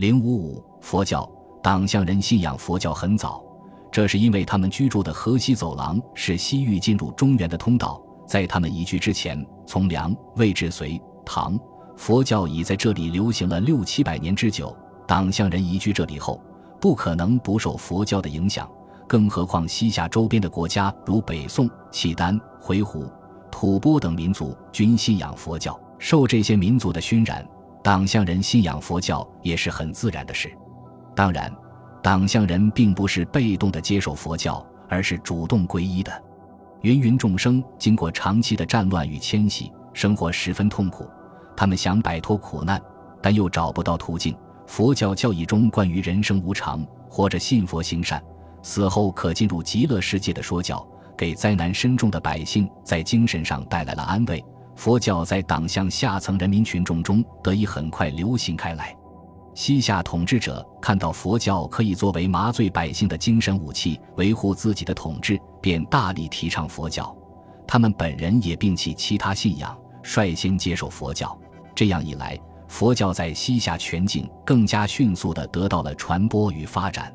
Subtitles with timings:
[0.00, 1.30] 零五五佛教
[1.62, 3.44] 党项人信仰佛教很早，
[3.92, 8.00] 这是因为他们居住的河西走廊是西域进入中原的通道。
[8.26, 11.60] 在他们移居之前，从梁、魏至隋、唐，
[11.98, 14.74] 佛教已在这里流行了六七百年之久。
[15.06, 16.40] 党项人移居这里后，
[16.80, 18.66] 不可能不受佛教的影响，
[19.06, 23.06] 更何况西夏周边的国家如北宋、契丹、回鹘、
[23.50, 27.46] 吐蕃等民族均信仰佛教，受这些民族的熏染。
[27.82, 30.52] 党项人信仰佛教也是很自然的事，
[31.14, 31.50] 当然，
[32.02, 36.12] 党项人并不是被动的接受佛教，而是主动皈依的。
[36.82, 41.08] 芸芸众生经过长期的战乱与迁徙，生活十分痛苦，
[41.56, 42.80] 他们想摆脱苦难，
[43.22, 44.36] 但又找不到途径。
[44.66, 48.22] 佛教教义中关于人生无常、活着信佛行善、
[48.62, 54.44] 死后可进入极乐世界的说教，给灾难深重的百姓在精神上带来了安慰。
[54.80, 58.96] 佛教在党项下层人民群众中得以很快流行开来。
[59.52, 67.14] 西夏统治者看到佛教可以作为麻醉百姓的精神武器，维护自己的统治，便大力提倡佛教。
[67.68, 71.38] 他们本人也摒弃其他信仰，率先接受佛教。
[71.74, 77.14] 这样一来，佛教在西夏全境更加迅速地得到了传播与发展。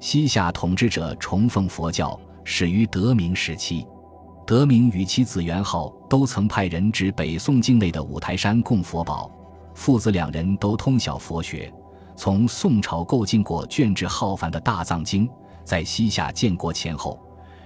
[0.00, 3.86] 西夏统治者崇奉佛教始于德明时期。
[4.46, 9.30] 德明与其子元昊都曾派人至北宋境内的五台山供佛宝，
[9.74, 11.72] 父子两人都通晓佛学，
[12.14, 15.28] 从宋朝购进过卷帙浩繁的大藏经。
[15.64, 17.18] 在西夏建国前后，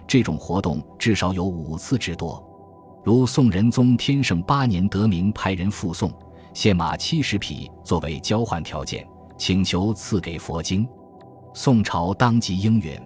[0.06, 2.40] 这种活动至少有五次之多。
[3.02, 6.12] 如宋仁宗天圣八年，德明派人附宋，
[6.54, 9.04] 献马七十匹作为交换条件，
[9.36, 10.88] 请求赐给佛经。
[11.54, 12.96] 宋朝当即应允。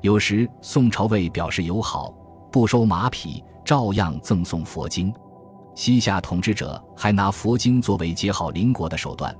[0.00, 2.14] 有时宋朝为表示友好。
[2.50, 5.12] 不收马匹，照样赠送佛经。
[5.74, 9.34] 西夏统治者还拿佛经作为结好邻国的手段，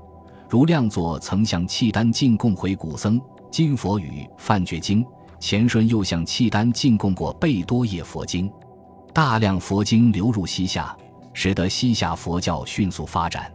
[0.49, 5.05] 如亮作曾向契丹进贡回古僧金佛语、梵觉经，
[5.39, 8.51] 钱顺又向契丹进贡过贝多叶佛经。
[9.13, 10.95] 大量佛经流入西夏，
[11.33, 13.51] 使得西夏佛教迅速发展。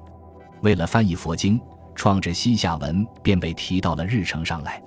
[0.60, 1.58] 为了翻译佛经，
[1.94, 4.80] 创制西夏文便被提到了日程上来。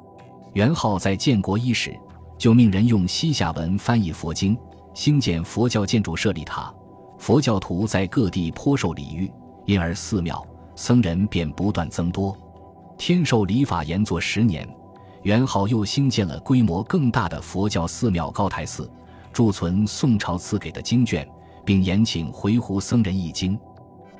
[0.53, 2.00] 元昊在建国伊始。
[2.40, 4.58] 就命人用西夏文翻译佛经，
[4.94, 6.74] 兴建佛教建筑，设立塔，
[7.18, 9.30] 佛教徒在各地颇受礼遇，
[9.66, 10.42] 因而寺庙
[10.74, 12.36] 僧人便不断增多。
[12.98, 14.66] 天授礼法延作十年，
[15.24, 18.90] 元昊又兴建了规模更大的佛教寺庙高台寺，
[19.34, 21.28] 贮存宋朝赐给的经卷，
[21.66, 23.60] 并延请回鹘僧人译经。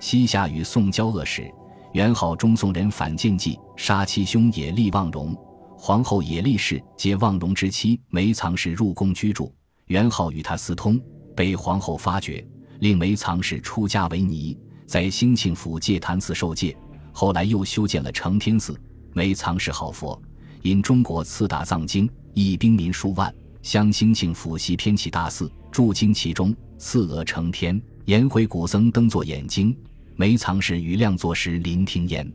[0.02, 1.50] 西夏与宋交恶时，
[1.94, 5.34] 元昊中宋人反间计，杀其兄也立望荣。
[5.82, 9.50] 皇后也立氏接望荣之妻梅藏氏入宫居住，
[9.86, 11.00] 元昊与他私通，
[11.34, 12.46] 被皇后发觉，
[12.82, 16.76] 令梅藏氏出家为尼，在兴庆府戒坛寺受戒。
[17.14, 18.78] 后来又修建了承天寺。
[19.14, 20.22] 梅藏氏好佛，
[20.64, 29.76] 因中国赐大藏经，一兵民数万，相兴庆府西偏起大寺，驻经其中，赐额承天，颜回古僧登座演经。
[30.18, 32.30] 梅藏氏与亮作时临听焉，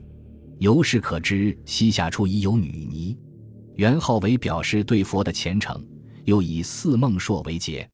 [0.60, 3.14] 由是可知西夏初已有女尼。
[3.76, 5.84] 元昊为表示对佛的虔诚，
[6.24, 7.88] 又以四孟朔为节。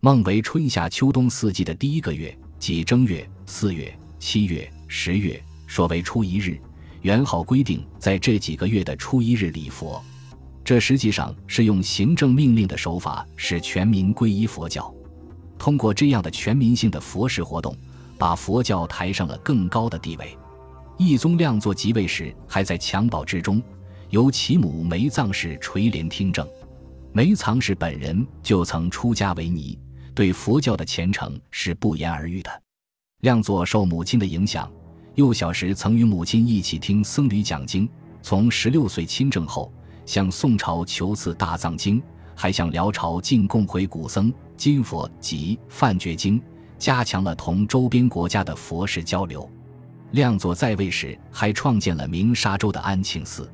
[0.00, 6.58] 孟为春夏秋冬四季的第一个月，即正月、四月、七月、十月，说为初一日。
[7.02, 10.02] 元昊规定在这几个月的初一日礼佛，
[10.64, 14.92] 这实际上是用行政命令的手法使全民皈依佛教。
[15.58, 17.76] 通过这样的全民性的佛事活动，
[18.16, 20.36] 把佛教抬上了更高的地位。
[20.96, 23.62] 义宗亮作即位时，还在襁褓之中。
[24.10, 26.48] 由其母梅藏氏垂帘听政，
[27.12, 29.78] 梅藏氏本人就曾出家为尼，
[30.14, 32.50] 对佛教的虔诚是不言而喻的。
[33.20, 34.70] 亮作受母亲的影响，
[35.14, 37.86] 幼小时曾与母亲一起听僧侣讲经。
[38.22, 39.70] 从十六岁亲政后，
[40.06, 42.02] 向宋朝求赐大藏经，
[42.34, 46.40] 还向辽朝进贡回古僧金佛及梵觉经，
[46.78, 49.48] 加强了同周边国家的佛事交流。
[50.12, 53.50] 亮作在位时，还创建了明沙州的安庆寺。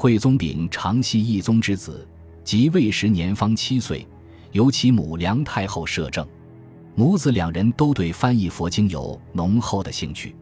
[0.00, 2.08] 惠宗炳长系义宗之子，
[2.42, 4.08] 即位时年方七岁，
[4.50, 6.26] 由其母梁太后摄政。
[6.94, 10.34] 母子两人都对翻译佛经有浓厚的兴趣。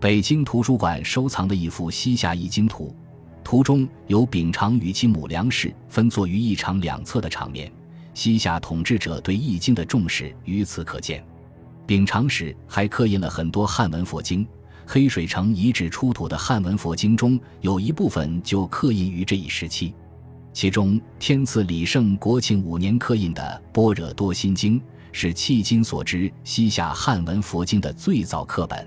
[0.00, 2.96] 北京图书馆收藏的一幅西夏译经图，
[3.44, 7.70] 图中有秉常与其母梁氏分坐于一场两侧的场面。
[8.14, 11.22] 西夏统治者对易经的重视于此可见。
[11.86, 14.46] 秉常时还刻印了很多汉文佛经。
[14.86, 19.94] 黑水城遗址出土的汉文佛经中有一部分就刻印于这一时期，
[20.52, 24.78] 其中天赐李胜国庆五年刻印的《般若多心经》
[25.10, 28.86] 是迄今所知西夏汉文佛经的最早刻本。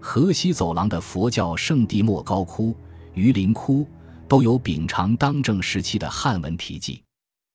[0.00, 2.74] 河西走廊的佛教圣地莫高窟
[3.14, 3.86] 榆林窟
[4.26, 7.02] 都有秉常当政时期的汉文题记。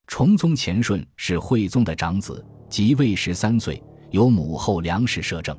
[0.07, 3.81] 崇宗前顺是惠宗的长子，即位时三岁，
[4.12, 5.57] 由母后梁氏摄政。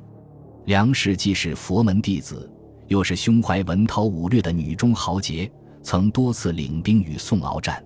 [0.67, 2.51] 梁氏既是佛门弟子，
[2.87, 5.49] 又是胸怀文韬武略的女中豪杰，
[5.81, 7.81] 曾多次领兵与宋鏖战。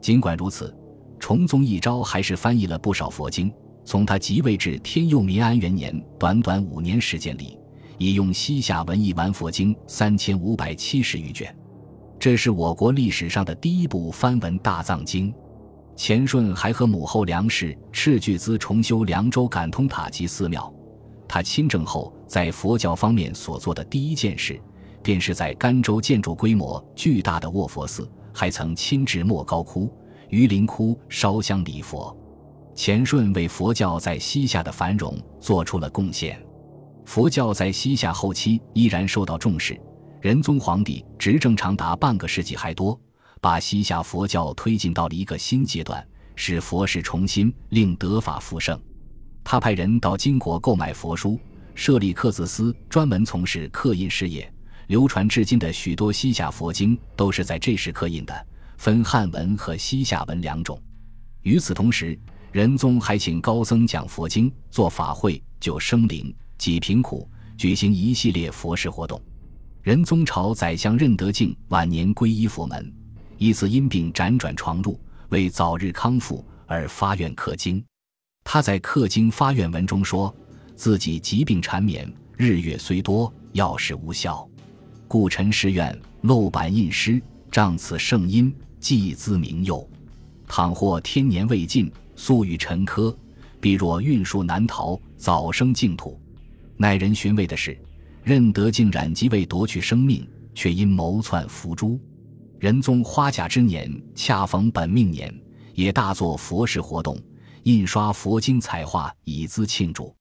[0.00, 0.74] 尽管如此，
[1.18, 3.52] 崇宗一朝还是翻译了不少佛经。
[3.84, 7.58] 从他即位至天佑民安元年，短短五年时间里，
[7.98, 11.54] 已用西夏文译完佛经三千五百七十余卷。
[12.18, 15.30] 这是我国历史上的第一部翻文大藏经。
[15.94, 20.74] 钱顺还和母后梁氏斥巨资重修凉州感通塔及寺庙。
[21.34, 24.56] 他亲政后，在佛教方面所做的第一件事，
[25.02, 29.92] 便是在甘州建筑规模巨大的卧佛寺，还曾亲至莫高窟、
[30.28, 32.16] 榆林窟烧香礼佛。
[32.72, 36.40] 钱顺为佛教在西夏的繁荣做出了贡献。
[37.04, 39.76] 佛教在西夏后期依然受到重视。
[40.20, 42.96] 仁宗皇帝执政长达半个世纪还多，
[43.40, 48.80] 把西夏佛教推进到了一个新阶段，使佛事重新，令德法复盛。
[49.44, 51.38] 他派人到金国购买佛书，
[51.74, 54.50] 设立刻字司，专门从事刻印事业。
[54.88, 58.46] 流传至今的许多西夏佛经都是在这时刻印的，
[58.78, 60.80] 分汉文和西夏文两种。
[61.42, 62.18] 与此同时，
[62.52, 69.20] 仁宗还请高僧讲佛经、做法会、救生灵、济贫苦，举行一系列佛事活动。
[69.82, 72.92] 仁宗朝宰相任德敬晚年皈依佛门，
[73.36, 74.98] 一次因病辗转床褥，
[75.28, 77.84] 为早日康复而发愿刻经。
[78.44, 80.32] 他在刻经发愿文中说
[80.76, 84.48] ：“自己疾病缠绵，日月虽多，药食无效，
[85.08, 87.20] 故臣誓愿漏板印诗，
[87.50, 89.88] 仗此圣音，祭资明佑。
[90.46, 93.16] 倘或天年未尽，速与臣科，
[93.60, 96.20] 必若运数难逃，早生净土。”
[96.76, 97.76] 耐人寻味的是。
[98.22, 102.00] 任德竟染疾未夺去生命，却因谋篡伏诛。
[102.58, 105.30] 仁宗花甲之年，恰逢本命年，
[105.74, 107.18] 也大做佛事活动，
[107.64, 110.14] 印刷佛经彩画以资庆祝。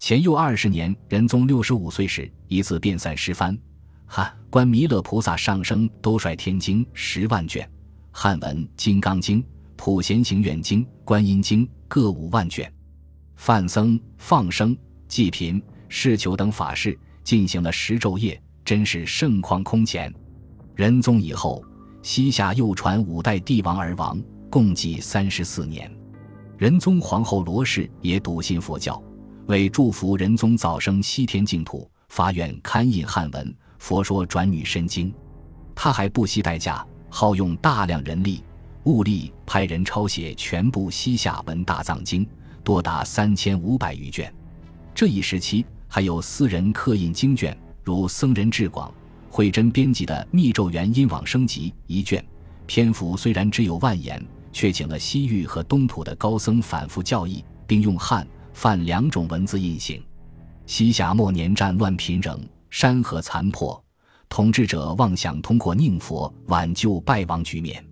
[0.00, 3.56] 前佑二十年，仁宗六十五岁时，一次遍散十番，
[4.06, 7.68] 汉观弥勒菩萨上升兜率天经十万卷，
[8.10, 9.40] 汉文《金刚经》
[9.76, 12.72] 《普贤行愿经》《观音经》各五万卷，
[13.36, 14.76] 范僧放生、
[15.06, 16.98] 济贫、释求等法事。
[17.22, 20.12] 进行了十昼夜，真是盛况空前。
[20.74, 21.62] 仁宗以后，
[22.02, 24.20] 西夏又传五代帝王而亡，
[24.50, 25.99] 共计三十四年。
[26.60, 29.02] 仁宗皇后罗氏也笃信佛教，
[29.46, 33.46] 为祝福仁宗早生西天净土，发愿刊印汉文
[33.78, 35.10] 《佛说转女身经》。
[35.74, 38.44] 他还不惜代价，耗用大量人力
[38.84, 42.28] 物力，派人抄写全部西夏文大藏经，
[42.62, 44.30] 多达三千五百余卷。
[44.94, 45.64] 这一时期。
[45.92, 48.92] 还有私人刻印经卷，如僧人智广、
[49.28, 52.24] 慧真编辑的《密咒元音往生集》一卷，
[52.66, 60.02] 篇幅虽然只有万言，却请了西域和东土的高僧反复教义，并用汉、梵两种文字印行。
[60.66, 63.82] 西夏末年战乱频仍，山河残破，
[64.28, 67.84] 统治者妄想通过宁佛挽救败亡局面。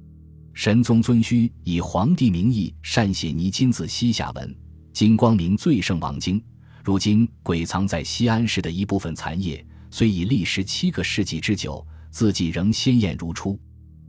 [0.52, 4.56] 神宗遵需以皇帝名义善写泥金字西夏文，
[4.92, 6.42] 金光明最胜王经。
[6.84, 13.58] 如今鬼藏在西安市的一部分残页，虽已历时七个世纪之久，字迹仍鲜艳如初。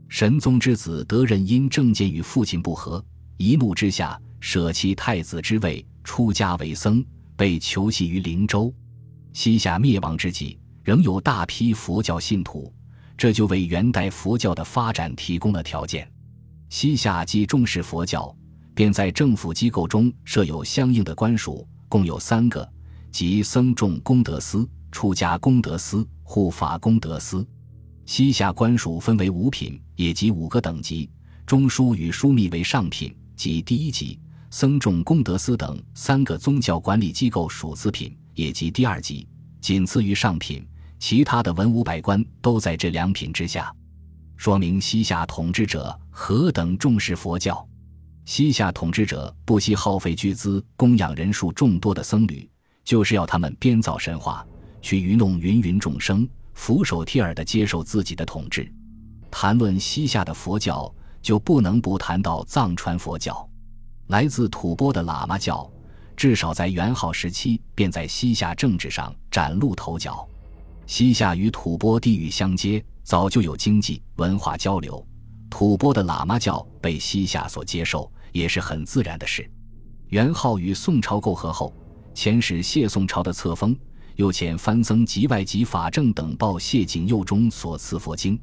[0.09, 3.03] 神宗之子德仁因政见与父亲不合，
[3.37, 7.05] 一怒之下舍弃太子之位，出家为僧，
[7.37, 8.73] 被囚系于灵州。
[9.33, 12.73] 西夏灭亡之际，仍有大批佛教信徒，
[13.15, 16.11] 这就为元代佛教的发展提供了条件。
[16.69, 18.35] 西夏既重视佛教，
[18.73, 21.65] 便在政府机构中设有相应的官署。
[21.87, 22.67] 共有三个，
[23.11, 27.47] 即僧众功德司、出家功德司、护法功德司。
[28.09, 31.07] 西夏官署分为五品，也即五个等级。
[31.45, 34.17] 中书与枢密为上品，即第一级；
[34.49, 39.27] 僧众功德司等三个宗教管理机构属次品，也即第二级，
[39.61, 40.67] 仅次于上品。
[40.97, 43.71] 其他的文武百官都在这两品之下，
[44.37, 47.63] 说明西夏统治者何等重视佛教。
[48.25, 52.49] 西夏统治者不惜耗费巨资供养人数众多的僧侣，
[52.83, 54.43] 就是要他们编造神话，
[54.81, 56.27] 去愚弄芸芸众生，
[56.59, 58.69] 俯首帖耳地接受自己的统治。
[59.31, 63.49] 谈论西夏的佛教，就不能不谈到藏传佛教。
[64.07, 65.71] 来自吐蕃的喇嘛教，
[66.17, 70.27] 至少在元昊时期便在西夏政治上崭露头角。
[70.85, 75.03] 西夏与吐蕃地域相接，早就有经济文化交流。
[75.49, 78.11] 吐蕃的喇嘛教被西夏所接受。
[78.31, 79.49] 也是很自然的事。
[80.09, 81.73] 元昊与宋朝媾和后，
[82.13, 83.75] 遣使谢宋朝的册封，
[84.19, 88.37] 又遣藩僧及外籍法正等报谢景佑中所赐佛经，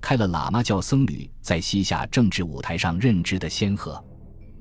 [0.00, 4.02] 开了喇嘛教僧侣在西夏政治舞台上任职的先河。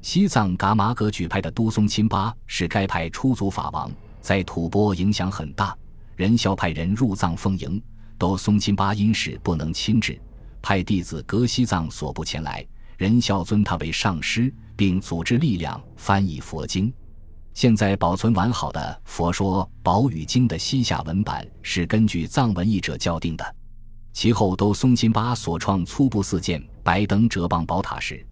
[0.01, 5.73] 西藏噶玛格举派的都松钦巴是该派出族法王，在吐蕃影响很大。
[6.17, 7.81] 仁孝派人入藏奉迎，
[8.17, 10.19] 都松钦巴因事不能亲至，
[10.61, 16.91] 派弟子格西藏所部前来，仁孝尊他为上师，并组织力量翻译佛经。
[17.57, 23.55] 现在保存完好的《佛说宝语经》的西夏文版是根据藏文译者校订的。
[24.13, 28.23] 其后都松钦巴所创粗布四件白灯折棒宝塔时，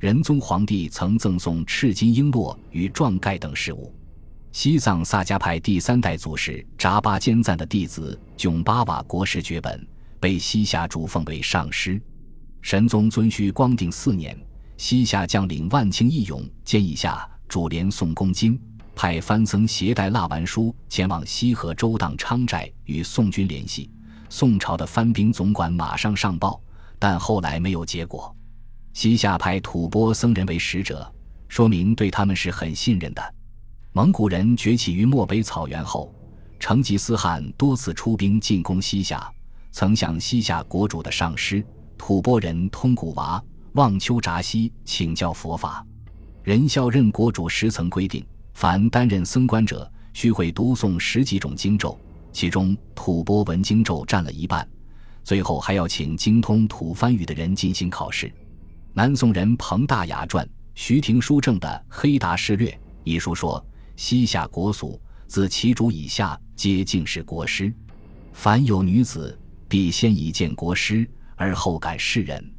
[0.00, 3.90] 仁宗皇帝曾赠送赤金璎珞与幢盖等饰物。
[4.52, 9.82] 西藏萨迦派第三代祖师扎巴坚赞的弟子囧巴瓦国师绝本，
[10.20, 11.98] 被西夏主奉为上师。
[12.60, 14.38] 神宗遵虚光定四年，
[14.76, 18.60] 西夏将领万清义勇建议下主连宋公金。
[18.94, 23.90] 派藩僧携带蜡丸书前往西河周荡昌寨与宋军联系，
[24.28, 26.60] 宋朝的藩兵总管马上上报，
[26.98, 28.34] 但后来没有结果。
[28.92, 31.12] 西夏派吐蕃僧人为使者，
[31.48, 33.34] 说明对他们是很信任的。
[33.92, 36.14] 蒙古人崛起于漠北草原后，
[36.60, 39.28] 成吉思汗多次出兵进攻西夏，
[39.72, 41.64] 曾向西夏国主的上师
[41.98, 45.84] 吐蕃人通古娃、望秋扎西请教佛法。
[46.44, 48.24] 仁孝任国主时曾规定。
[48.54, 51.98] 凡担任僧官者，须会读诵十几种经咒，
[52.32, 54.66] 其中吐蕃文经咒占了一半。
[55.22, 58.32] 最后还要请精通吐蕃语的人进行考试。
[58.92, 62.70] 南宋人彭大雅传徐廷书正的《黑达事略》
[63.02, 63.64] 一书说：
[63.96, 67.74] 西夏国俗，自其主以下，皆敬事国师。
[68.32, 69.36] 凡有女子，
[69.68, 72.54] 必先以见国师，而后感世人。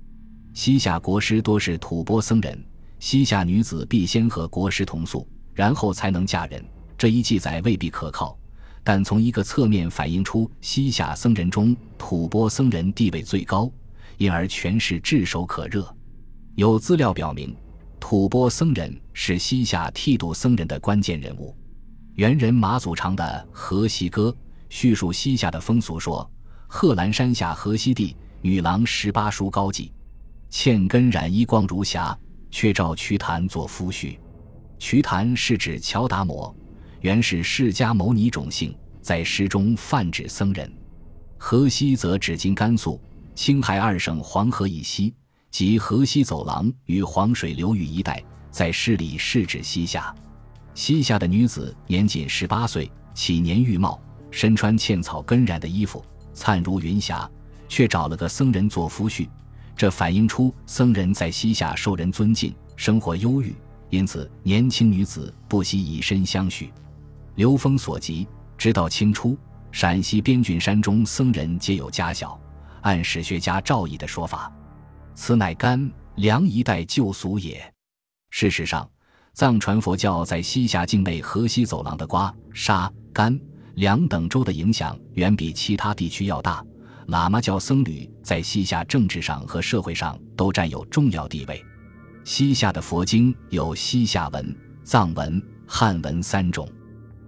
[0.54, 2.62] 西夏国师多是吐蕃僧人，
[3.00, 5.26] 西夏女子必先和国师同宿。
[5.56, 6.64] 然后才能嫁人，
[6.98, 8.38] 这一记载未必可靠，
[8.84, 13.72] 但从一个侧面反映出西夏僧人中吐蕃僧人地位最高，
[14.18, 15.92] 因而权势炙手可热。
[16.56, 17.56] 有资料表明，
[18.00, 21.56] 吐蕃僧人是西夏剃度僧人的关键人物。
[22.16, 24.30] 元人马祖常的《河西歌》
[24.70, 26.30] 叙述西夏的风俗说：
[26.68, 29.90] 贺兰山下河西地，女郎十八梳高髻，
[30.52, 32.18] 嵌根染衣光如霞，
[32.52, 34.18] 却照瞿昙作夫婿。
[34.78, 36.54] 瞿昙是指乔达摩，
[37.02, 40.72] 原是释迦牟尼种姓，在诗中泛指僧人。
[41.38, 43.00] 河西则指今甘肃、
[43.36, 45.14] 青海二省黄河以西
[45.52, 50.14] 及河西走廊与黄水流域一带，在诗里是指西夏。
[50.74, 56.04] 西夏的女子年仅十八岁，起年玉貌，身穿茜草根染的衣服，
[56.34, 57.30] 灿如云霞，
[57.70, 59.30] 却找了个僧人做夫婿，
[59.76, 63.56] 这反映出僧人在西夏受人尊敬，生活优裕。
[63.90, 66.74] 因此，年轻女子不惜以身相许。
[67.36, 68.28] 刘峰所及，
[68.58, 69.38] 直到清初，
[69.72, 72.40] 陕西边郡山中僧人皆有家小。
[72.82, 74.52] 按史学家赵翼的说法，
[75.16, 77.74] 此乃甘凉一带旧俗也。
[78.30, 78.90] 事实上，
[79.34, 83.40] 藏传佛教在西夏境内河西走廊的瓜、沙、甘、
[83.76, 86.64] 凉等州的影响，远比其他地区要大。
[87.08, 91.64] 喇嘛教僧侣在西夏政治上和社会上都占有重要地位。
[92.26, 96.68] 西夏的佛经有西夏文、藏文、汉文三种。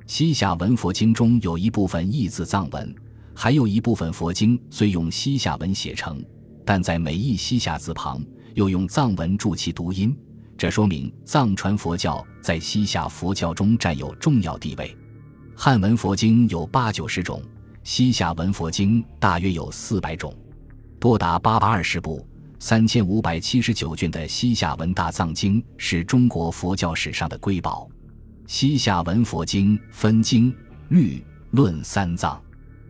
[0.07, 2.95] 西夏文佛经中有一部分译自藏文，
[3.35, 6.19] 还有一部分佛经虽用西夏文写成，
[6.65, 8.25] 但在每一西夏字旁
[8.55, 10.17] 又用藏文注其读音。
[10.57, 14.97] 这说明藏传佛教在西夏佛教中占有重要地位。
[15.55, 17.39] 汉文佛经有八九十种，
[17.83, 20.33] 西夏文佛经大约有四百种，
[20.99, 22.27] 多达八百二十部。
[22.59, 27.87] 三千五百七十九卷的西夏文大藏经是中国佛教史上的瑰宝。
[28.47, 30.53] 西夏文佛经分经、
[30.89, 32.41] 律、论三藏。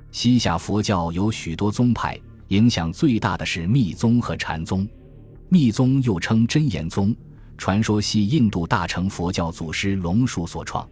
[0.09, 4.87] 西夏佛教有许多宗派，影响最大的是密宗和禅宗。
[5.49, 7.13] 密宗又称真言宗，
[7.57, 10.87] 传说系印度大乘佛教祖师龙树所创。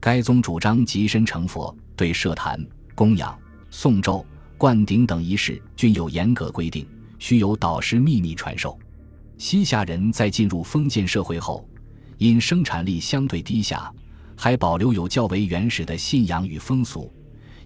[0.00, 3.38] 该宗主张即身成佛，对设坛、供养、
[3.70, 4.24] 诵咒、
[4.56, 6.86] 灌顶等仪式均有严格规定。
[7.18, 8.78] 需由导师秘密传授。
[9.38, 11.68] 西夏人在进入封建社会后，
[12.18, 13.92] 因生产力相对低下，
[14.34, 17.12] 还保留有较为原始的信仰与风俗，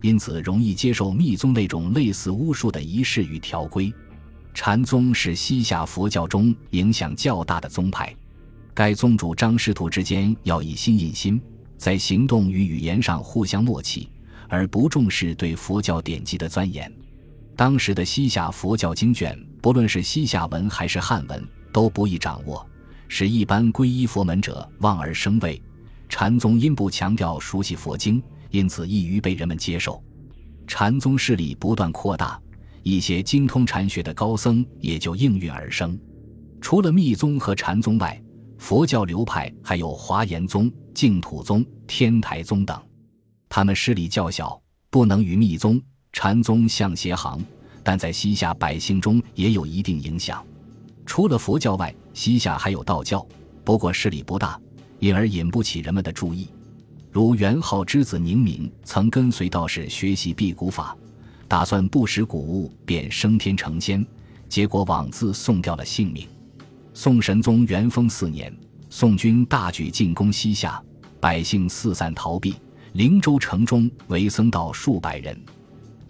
[0.03, 3.93] 因此容易接受密宗那种类似巫术的仪式与条规。
[4.53, 8.13] 禅宗是西夏佛教中影响较大的宗派，
[8.75, 11.41] 该宗主张师徒之间要以心印心，
[11.79, 14.11] 在行动与语言上互相默契，
[14.49, 16.93] 而不重视对佛教典籍的钻研。
[17.61, 22.67] 当时的西夏佛教经卷，不论是西夏文还是汉文，都不易掌握，
[23.07, 25.63] 使一般皈依佛门者望而生畏。
[26.09, 30.03] 禅宗因不强调熟悉佛经，因此易于被人们接受。
[30.67, 32.41] 禅宗势力不断扩大，
[32.83, 36.01] 一些精通禅学的高僧也就应运而生。
[36.63, 38.19] 除了密宗和禅宗外，
[38.57, 42.83] 佛教流派还有华严宗、净土宗、天台宗等。
[43.51, 45.79] 他们势力较小，不能与密宗、
[46.13, 47.45] 禅宗相协行，
[47.83, 50.45] 但在西夏百姓中也有一定影响。
[51.07, 53.27] 除了佛教外，西夏还有道教，
[53.65, 54.61] 不过势力不大，
[54.99, 56.49] 因而引不起人们的注意。
[57.11, 60.97] 如元昊之子宁敏曾跟随道士学习辟谷法。
[61.49, 64.07] 打算不食谷物便升天成仙，
[64.49, 66.29] 结果枉自送掉了性命。
[66.95, 68.57] 宋神宗元丰四年，
[68.89, 70.81] 宋军大举进攻西夏，
[71.19, 72.55] 百姓四散逃避，
[72.93, 75.37] 灵州城中为僧道数百人。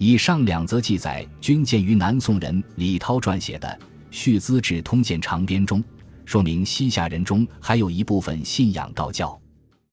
[0.02, 3.68] 以上两则记载均见于南宋人李涛撰写的
[4.10, 5.84] 《续资治通鉴长编》中，
[6.24, 9.38] 说明西夏人中还有一部分信仰道教。